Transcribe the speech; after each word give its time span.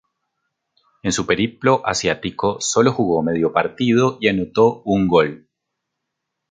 En 1.03 1.11
su 1.11 1.27
periplo 1.27 1.85
asiático 1.85 2.57
solo 2.59 2.91
jugó 2.91 3.21
medio 3.21 3.53
partido 3.53 4.17
y 4.19 4.29
anotó 4.29 4.81
un 4.81 5.07
gol. 5.07 5.47